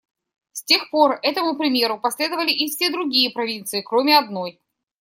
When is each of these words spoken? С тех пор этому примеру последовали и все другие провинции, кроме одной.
С 0.53 0.63
тех 0.63 0.89
пор 0.89 1.19
этому 1.21 1.55
примеру 1.55 1.99
последовали 1.99 2.49
и 2.49 2.67
все 2.69 2.89
другие 2.89 3.29
провинции, 3.29 3.83
кроме 3.83 4.17
одной. 4.17 4.59